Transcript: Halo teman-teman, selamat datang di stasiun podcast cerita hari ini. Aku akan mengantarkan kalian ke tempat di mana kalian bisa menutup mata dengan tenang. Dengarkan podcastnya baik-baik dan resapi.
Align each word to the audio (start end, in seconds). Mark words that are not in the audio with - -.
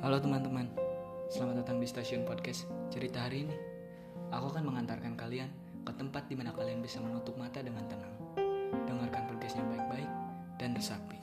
Halo 0.00 0.16
teman-teman, 0.16 0.64
selamat 1.28 1.60
datang 1.60 1.76
di 1.76 1.84
stasiun 1.84 2.24
podcast 2.24 2.64
cerita 2.88 3.20
hari 3.20 3.44
ini. 3.44 3.52
Aku 4.32 4.48
akan 4.48 4.72
mengantarkan 4.72 5.12
kalian 5.12 5.52
ke 5.84 5.92
tempat 5.92 6.24
di 6.24 6.40
mana 6.40 6.56
kalian 6.56 6.80
bisa 6.80 7.04
menutup 7.04 7.36
mata 7.36 7.60
dengan 7.60 7.84
tenang. 7.84 8.16
Dengarkan 8.88 9.28
podcastnya 9.28 9.60
baik-baik 9.68 10.08
dan 10.56 10.72
resapi. 10.72 11.19